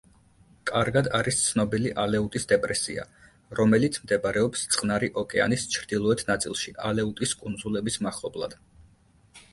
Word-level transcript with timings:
კარგად 0.67 1.09
არის 1.17 1.35
ცნობილი 1.49 1.91
ალეუტის 2.03 2.47
დეპრესია, 2.53 3.05
რომელიც 3.61 4.01
მდებარეობს 4.07 4.65
წყნარი 4.77 5.11
ოკეანის 5.25 5.69
ჩრდილოეთ 5.77 6.27
ნაწილში 6.33 6.77
ალეუტის 6.91 7.39
კუნძულების 7.45 8.03
მახლობლად. 8.09 8.61